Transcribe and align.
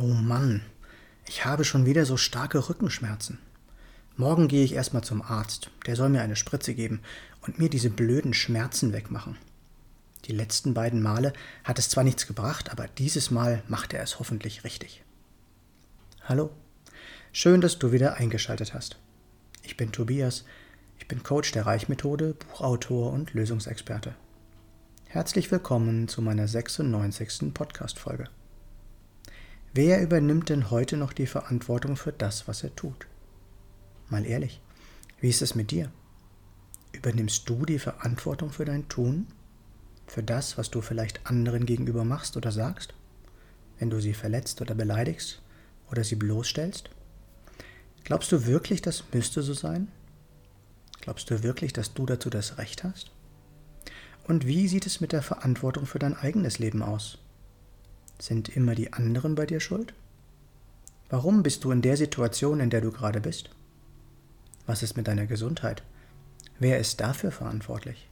Oh 0.00 0.14
Mann, 0.14 0.62
ich 1.26 1.44
habe 1.44 1.64
schon 1.64 1.84
wieder 1.84 2.06
so 2.06 2.16
starke 2.16 2.68
Rückenschmerzen. 2.68 3.40
Morgen 4.16 4.46
gehe 4.46 4.62
ich 4.62 4.74
erstmal 4.74 5.02
zum 5.02 5.22
Arzt. 5.22 5.70
Der 5.86 5.96
soll 5.96 6.08
mir 6.08 6.22
eine 6.22 6.36
Spritze 6.36 6.72
geben 6.72 7.00
und 7.40 7.58
mir 7.58 7.68
diese 7.68 7.90
blöden 7.90 8.32
Schmerzen 8.32 8.92
wegmachen. 8.92 9.36
Die 10.26 10.32
letzten 10.32 10.72
beiden 10.72 11.02
Male 11.02 11.32
hat 11.64 11.80
es 11.80 11.88
zwar 11.88 12.04
nichts 12.04 12.28
gebracht, 12.28 12.70
aber 12.70 12.86
dieses 12.86 13.32
Mal 13.32 13.64
macht 13.66 13.92
er 13.92 14.00
es 14.00 14.20
hoffentlich 14.20 14.62
richtig. 14.62 15.02
Hallo, 16.22 16.50
schön, 17.32 17.60
dass 17.60 17.80
du 17.80 17.90
wieder 17.90 18.18
eingeschaltet 18.18 18.74
hast. 18.74 18.98
Ich 19.64 19.76
bin 19.76 19.90
Tobias, 19.90 20.44
ich 21.00 21.08
bin 21.08 21.24
Coach 21.24 21.50
der 21.50 21.66
Reichmethode, 21.66 22.34
Buchautor 22.34 23.12
und 23.12 23.34
Lösungsexperte. 23.34 24.14
Herzlich 25.06 25.50
willkommen 25.50 26.06
zu 26.06 26.22
meiner 26.22 26.46
96. 26.46 27.52
Podcast-Folge. 27.52 28.28
Wer 29.78 30.02
übernimmt 30.02 30.48
denn 30.48 30.72
heute 30.72 30.96
noch 30.96 31.12
die 31.12 31.28
Verantwortung 31.28 31.94
für 31.94 32.10
das, 32.10 32.48
was 32.48 32.64
er 32.64 32.74
tut? 32.74 33.06
Mal 34.08 34.26
ehrlich, 34.26 34.60
wie 35.20 35.28
ist 35.28 35.40
es 35.40 35.54
mit 35.54 35.70
dir? 35.70 35.92
Übernimmst 36.90 37.48
du 37.48 37.64
die 37.64 37.78
Verantwortung 37.78 38.50
für 38.50 38.64
dein 38.64 38.88
Tun? 38.88 39.28
Für 40.08 40.24
das, 40.24 40.58
was 40.58 40.72
du 40.72 40.80
vielleicht 40.80 41.24
anderen 41.26 41.64
gegenüber 41.64 42.02
machst 42.02 42.36
oder 42.36 42.50
sagst? 42.50 42.92
Wenn 43.78 43.88
du 43.88 44.00
sie 44.00 44.14
verletzt 44.14 44.60
oder 44.60 44.74
beleidigst 44.74 45.42
oder 45.92 46.02
sie 46.02 46.16
bloßstellst? 46.16 46.90
Glaubst 48.02 48.32
du 48.32 48.46
wirklich, 48.46 48.82
das 48.82 49.04
müsste 49.12 49.42
so 49.42 49.54
sein? 49.54 49.86
Glaubst 51.02 51.30
du 51.30 51.44
wirklich, 51.44 51.72
dass 51.72 51.94
du 51.94 52.04
dazu 52.04 52.30
das 52.30 52.58
Recht 52.58 52.82
hast? 52.82 53.12
Und 54.24 54.44
wie 54.44 54.66
sieht 54.66 54.86
es 54.86 55.00
mit 55.00 55.12
der 55.12 55.22
Verantwortung 55.22 55.86
für 55.86 56.00
dein 56.00 56.16
eigenes 56.16 56.58
Leben 56.58 56.82
aus? 56.82 57.18
Sind 58.18 58.48
immer 58.48 58.74
die 58.74 58.92
anderen 58.92 59.34
bei 59.34 59.46
dir 59.46 59.60
schuld? 59.60 59.94
Warum 61.08 61.42
bist 61.42 61.64
du 61.64 61.70
in 61.70 61.82
der 61.82 61.96
Situation, 61.96 62.60
in 62.60 62.70
der 62.70 62.80
du 62.80 62.90
gerade 62.90 63.20
bist? 63.20 63.50
Was 64.66 64.82
ist 64.82 64.96
mit 64.96 65.08
deiner 65.08 65.26
Gesundheit? 65.26 65.82
Wer 66.58 66.78
ist 66.78 67.00
dafür 67.00 67.30
verantwortlich? 67.30 68.08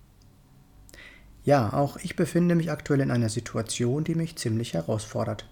Ja, 1.44 1.72
auch 1.72 1.96
ich 1.98 2.16
befinde 2.16 2.54
mich 2.54 2.70
aktuell 2.70 3.00
in 3.00 3.10
einer 3.10 3.28
Situation, 3.28 4.04
die 4.04 4.14
mich 4.14 4.36
ziemlich 4.36 4.74
herausfordert. 4.74 5.46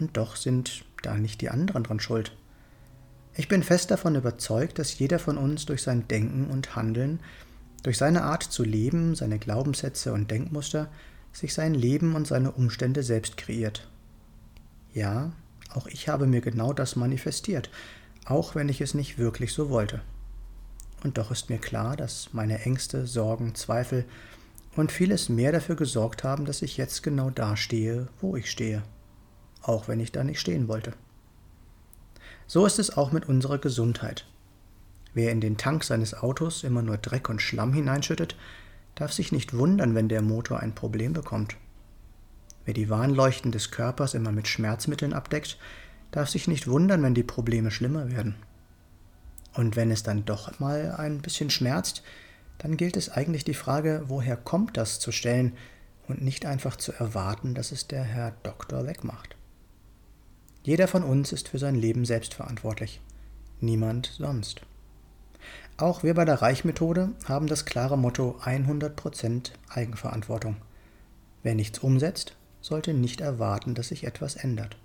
Und 0.00 0.16
doch 0.16 0.36
sind 0.36 0.84
da 1.02 1.14
nicht 1.14 1.40
die 1.40 1.50
anderen 1.50 1.84
dran 1.84 2.00
schuld. 2.00 2.36
Ich 3.34 3.48
bin 3.48 3.62
fest 3.62 3.90
davon 3.90 4.14
überzeugt, 4.14 4.78
dass 4.78 4.98
jeder 4.98 5.18
von 5.18 5.38
uns 5.38 5.66
durch 5.66 5.82
sein 5.82 6.06
Denken 6.08 6.50
und 6.50 6.76
Handeln, 6.76 7.20
durch 7.82 7.98
seine 7.98 8.22
Art 8.22 8.42
zu 8.42 8.62
leben, 8.62 9.14
seine 9.14 9.38
Glaubenssätze 9.38 10.12
und 10.12 10.30
Denkmuster 10.30 10.88
sich 11.32 11.54
sein 11.54 11.74
Leben 11.74 12.14
und 12.14 12.26
seine 12.26 12.52
Umstände 12.52 13.02
selbst 13.02 13.36
kreiert. 13.36 13.88
Ja, 14.94 15.32
auch 15.74 15.86
ich 15.86 16.08
habe 16.08 16.26
mir 16.26 16.40
genau 16.40 16.72
das 16.72 16.96
manifestiert, 16.96 17.70
auch 18.26 18.54
wenn 18.54 18.68
ich 18.68 18.80
es 18.80 18.94
nicht 18.94 19.18
wirklich 19.18 19.52
so 19.52 19.70
wollte. 19.70 20.02
Und 21.02 21.18
doch 21.18 21.30
ist 21.30 21.50
mir 21.50 21.58
klar, 21.58 21.96
dass 21.96 22.32
meine 22.32 22.60
Ängste, 22.60 23.06
Sorgen, 23.06 23.54
Zweifel 23.54 24.04
und 24.76 24.92
vieles 24.92 25.28
mehr 25.28 25.52
dafür 25.52 25.76
gesorgt 25.76 26.24
haben, 26.24 26.44
dass 26.44 26.62
ich 26.62 26.76
jetzt 26.76 27.02
genau 27.02 27.30
da 27.30 27.56
stehe, 27.56 28.08
wo 28.20 28.36
ich 28.36 28.50
stehe, 28.50 28.82
auch 29.62 29.88
wenn 29.88 30.00
ich 30.00 30.12
da 30.12 30.24
nicht 30.24 30.40
stehen 30.40 30.68
wollte. 30.68 30.92
So 32.46 32.66
ist 32.66 32.78
es 32.78 32.96
auch 32.96 33.12
mit 33.12 33.28
unserer 33.28 33.58
Gesundheit. 33.58 34.26
Wer 35.14 35.32
in 35.32 35.40
den 35.40 35.56
Tank 35.56 35.84
seines 35.84 36.14
Autos 36.14 36.64
immer 36.64 36.82
nur 36.82 36.96
Dreck 36.96 37.28
und 37.28 37.42
Schlamm 37.42 37.72
hineinschüttet, 37.72 38.36
darf 38.94 39.12
sich 39.12 39.32
nicht 39.32 39.56
wundern, 39.56 39.94
wenn 39.94 40.08
der 40.08 40.22
Motor 40.22 40.60
ein 40.60 40.74
Problem 40.74 41.12
bekommt. 41.12 41.56
Wer 42.64 42.74
die 42.74 42.90
Warnleuchten 42.90 43.50
des 43.50 43.70
Körpers 43.70 44.14
immer 44.14 44.32
mit 44.32 44.46
Schmerzmitteln 44.46 45.12
abdeckt, 45.12 45.58
darf 46.10 46.28
sich 46.28 46.46
nicht 46.46 46.68
wundern, 46.68 47.02
wenn 47.02 47.14
die 47.14 47.22
Probleme 47.22 47.70
schlimmer 47.70 48.10
werden. 48.10 48.36
Und 49.54 49.76
wenn 49.76 49.90
es 49.90 50.02
dann 50.02 50.24
doch 50.24 50.60
mal 50.60 50.92
ein 50.92 51.20
bisschen 51.20 51.50
schmerzt, 51.50 52.02
dann 52.58 52.76
gilt 52.76 52.96
es 52.96 53.10
eigentlich 53.10 53.44
die 53.44 53.54
Frage, 53.54 54.04
woher 54.06 54.36
kommt 54.36 54.76
das 54.76 55.00
zu 55.00 55.10
stellen 55.10 55.54
und 56.06 56.22
nicht 56.22 56.46
einfach 56.46 56.76
zu 56.76 56.92
erwarten, 56.92 57.54
dass 57.54 57.72
es 57.72 57.88
der 57.88 58.04
Herr 58.04 58.32
Doktor 58.42 58.86
wegmacht. 58.86 59.36
Jeder 60.62 60.86
von 60.86 61.02
uns 61.02 61.32
ist 61.32 61.48
für 61.48 61.58
sein 61.58 61.74
Leben 61.74 62.04
selbst 62.04 62.34
verantwortlich, 62.34 63.00
niemand 63.60 64.06
sonst. 64.16 64.62
Auch 65.82 66.04
wir 66.04 66.14
bei 66.14 66.24
der 66.24 66.40
Reichmethode 66.40 67.10
haben 67.24 67.48
das 67.48 67.64
klare 67.64 67.98
Motto 67.98 68.36
100% 68.44 69.50
Eigenverantwortung. 69.68 70.58
Wer 71.42 71.56
nichts 71.56 71.80
umsetzt, 71.80 72.36
sollte 72.60 72.94
nicht 72.94 73.20
erwarten, 73.20 73.74
dass 73.74 73.88
sich 73.88 74.04
etwas 74.04 74.36
ändert. 74.36 74.76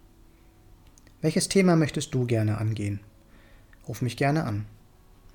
Welches 1.21 1.49
Thema 1.49 1.75
möchtest 1.75 2.15
du 2.15 2.25
gerne 2.25 2.57
angehen? 2.57 2.99
Ruf 3.87 4.01
mich 4.01 4.17
gerne 4.17 4.45
an. 4.45 4.65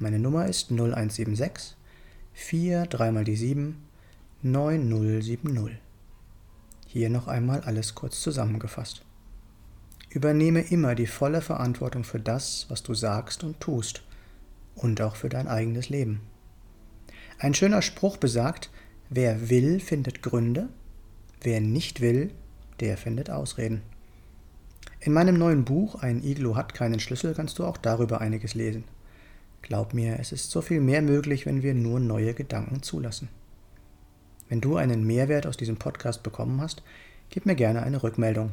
Meine 0.00 0.19
Nummer 0.19 0.47
ist 0.47 0.73
0176 0.73 1.77
4 2.33 2.87
3 2.87 3.12
mal 3.12 3.23
die 3.23 3.37
7 3.37 3.81
9070. 4.43 5.77
Hier 6.89 7.09
noch 7.09 7.29
einmal 7.29 7.61
alles 7.61 7.94
kurz 7.94 8.21
zusammengefasst. 8.21 9.05
Übernehme 10.11 10.62
immer 10.62 10.97
die 10.97 11.06
volle 11.06 11.41
Verantwortung 11.41 12.03
für 12.03 12.19
das, 12.19 12.67
was 12.69 12.83
du 12.83 12.94
sagst 12.94 13.44
und 13.44 13.61
tust 13.61 14.03
und 14.75 15.00
auch 15.00 15.16
für 15.16 15.28
dein 15.28 15.49
eigenes 15.49 15.88
Leben. 15.88 16.21
Ein 17.38 17.55
schöner 17.55 17.83
Spruch 17.83 18.16
besagt, 18.16 18.71
wer 19.10 19.50
will, 19.50 19.81
findet 19.81 20.22
Gründe, 20.22 20.69
wer 21.41 21.60
nicht 21.60 22.00
will, 22.00 22.31
der 22.81 22.97
findet 22.97 23.31
Ausreden. 23.31 23.82
In 25.00 25.12
meinem 25.12 25.37
neuen 25.37 25.65
Buch 25.65 25.97
Ein 25.97 26.22
Iglo 26.22 26.56
hat 26.56 26.75
keinen 26.75 27.00
Schlüssel 27.00 27.34
kannst 27.34 27.59
du 27.59 27.65
auch 27.65 27.77
darüber 27.77 28.21
einiges 28.21 28.55
lesen. 28.55 28.84
Glaub 29.61 29.94
mir, 29.94 30.19
es 30.19 30.32
ist 30.32 30.50
so 30.50 30.61
viel 30.61 30.81
mehr 30.81 31.03
möglich, 31.03 31.47
wenn 31.47 31.62
wir 31.62 31.75
nur 31.75 32.00
neue 32.00 32.34
Gedanken 32.34 32.82
zulassen. 32.82 33.28
Wenn 34.49 34.61
du 34.61 34.77
einen 34.77 35.05
Mehrwert 35.05 35.47
aus 35.47 35.56
diesem 35.56 35.77
Podcast 35.77 36.22
bekommen 36.22 36.61
hast, 36.61 36.82
gib 37.31 37.47
mir 37.47 37.55
gerne 37.55 37.82
eine 37.82 38.03
Rückmeldung. 38.03 38.53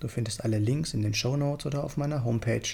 Du 0.00 0.08
findest 0.08 0.44
alle 0.44 0.58
Links 0.58 0.94
in 0.94 1.02
den 1.02 1.14
Show 1.14 1.36
Notes 1.36 1.66
oder 1.66 1.84
auf 1.84 1.96
meiner 1.96 2.24
Homepage 2.24 2.68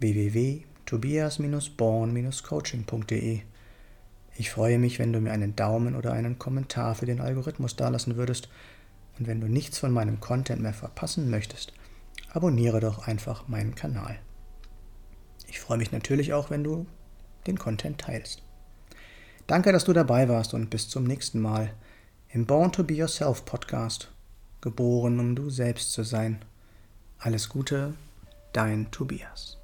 www 0.00 0.62
tobias-born-coaching.de. 0.92 3.40
Ich 4.36 4.50
freue 4.50 4.78
mich, 4.78 4.98
wenn 4.98 5.14
du 5.14 5.20
mir 5.20 5.32
einen 5.32 5.56
Daumen 5.56 5.96
oder 5.96 6.12
einen 6.12 6.38
Kommentar 6.38 6.94
für 6.94 7.06
den 7.06 7.22
Algorithmus 7.22 7.76
dalassen 7.76 8.16
würdest. 8.16 8.50
Und 9.18 9.26
wenn 9.26 9.40
du 9.40 9.48
nichts 9.48 9.78
von 9.78 9.90
meinem 9.90 10.20
Content 10.20 10.60
mehr 10.60 10.74
verpassen 10.74 11.30
möchtest, 11.30 11.72
abonniere 12.30 12.80
doch 12.80 13.08
einfach 13.08 13.48
meinen 13.48 13.74
Kanal. 13.74 14.18
Ich 15.48 15.60
freue 15.60 15.78
mich 15.78 15.92
natürlich 15.92 16.34
auch, 16.34 16.50
wenn 16.50 16.62
du 16.62 16.84
den 17.46 17.58
Content 17.58 17.98
teilst. 17.98 18.42
Danke, 19.46 19.72
dass 19.72 19.84
du 19.84 19.94
dabei 19.94 20.28
warst 20.28 20.52
und 20.52 20.68
bis 20.68 20.90
zum 20.90 21.04
nächsten 21.04 21.40
Mal 21.40 21.72
im 22.28 22.44
Born 22.44 22.70
to 22.70 22.84
Be 22.84 22.92
Yourself 22.94 23.46
Podcast. 23.46 24.12
Geboren, 24.60 25.18
um 25.18 25.34
du 25.34 25.48
selbst 25.48 25.92
zu 25.92 26.02
sein. 26.02 26.44
Alles 27.18 27.48
Gute, 27.48 27.94
dein 28.52 28.90
Tobias. 28.90 29.61